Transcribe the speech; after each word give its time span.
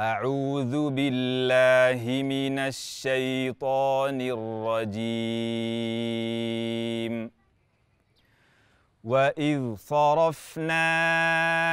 أعوذ 0.00 0.90
بالله 0.90 2.22
من 2.22 2.58
الشيطان 2.58 4.20
الرجيم. 4.20 5.10
وإذ 9.04 9.74
صرفنا 9.76 10.88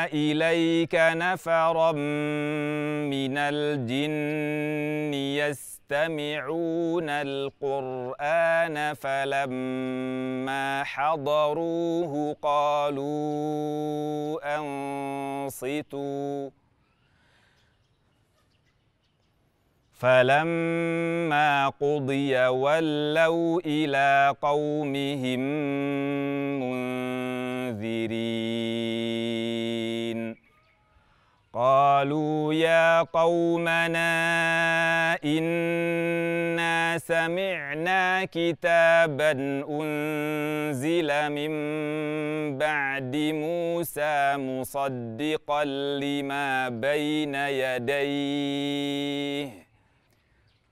إليك 0.06 0.96
نفرا 0.96 1.92
من 3.12 3.38
الجن 3.38 5.14
يستمعون 5.14 7.10
القرآن 7.10 8.94
فلما 8.94 10.84
حضروه 10.84 12.36
قالوا 12.42 13.08
أنصتوا 14.58 16.50
فلما 19.98 21.70
قضي 21.70 22.38
ولوا 22.48 23.62
إلى 23.66 24.36
قومهم 24.42 25.40
منذرين. 26.62 28.18
قالوا 31.54 32.54
يا 32.54 33.02
قومنا 33.02 34.08
إنا 35.26 36.98
سمعنا 36.98 38.26
كتابا 38.26 39.32
أنزل 39.70 41.30
من 41.32 41.52
بعد 42.58 43.16
موسى 43.16 44.38
مصدقا 44.38 45.64
لما 45.66 46.70
بين 46.70 47.36
يديه. 47.36 48.88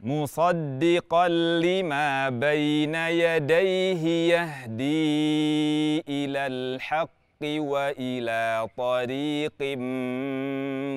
مصدقا 0.05 1.27
لما 1.27 2.29
بين 2.29 2.95
يديه 2.95 4.03
يهدي 4.33 5.99
إلى 6.09 6.47
الحق 6.47 7.09
وإلى 7.43 8.67
طريق 8.77 9.77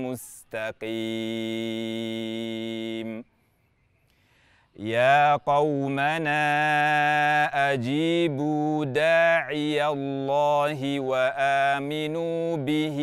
مستقيم. 0.05 0.89
يا 4.79 5.37
قومنا 5.37 6.45
أجيبوا 7.73 8.85
داعي 8.85 9.87
الله 9.89 11.01
وآمنوا 11.01 12.57
به 12.57 12.99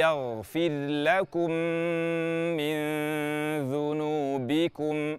يغفر 0.00 0.70
لكم 0.88 1.50
من 2.58 2.76
ذنوبكم. 3.72 5.18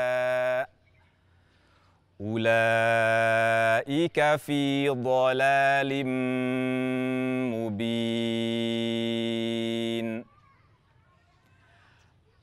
أولئك 2.21 4.17
في 4.35 4.89
ضلال 4.89 6.05
مبين. 7.53 9.01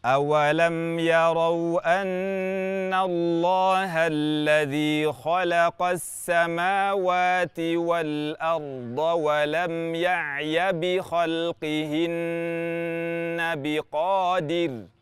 أولم 0.05 0.99
يروا 0.99 2.03
أن 2.03 2.95
الله 2.95 4.07
الذي 4.07 5.13
خلق 5.13 5.83
السماوات 5.83 7.61
والأرض 7.61 8.99
ولم 8.99 9.95
يعي 9.95 10.73
بخلقهن 10.73 12.09
بقادر 13.63 14.98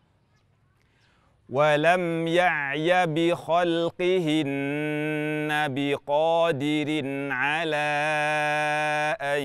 ولم 1.50 2.28
يعي 2.28 3.06
بخلقهن 3.06 4.48
بقادر 5.74 7.02
على 7.30 7.96
أن 9.20 9.42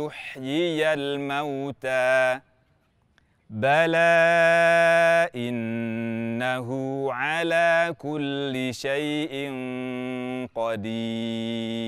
يحيي 0.00 0.94
الموتى 0.94 2.40
بلى 3.50 4.08
انه 5.36 6.68
على 7.12 7.94
كل 7.98 8.70
شيء 8.72 9.32
قدير 10.54 11.87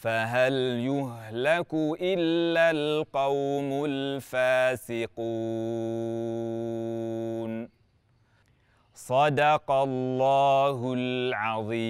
فهل 0.00 0.52
يهلك 0.80 1.74
إلا 2.00 2.70
القوم 2.70 3.84
الفاسقون؟ 3.84 5.10
صدق 8.94 9.70
الله 9.70 10.94
العظيم. 10.96 11.80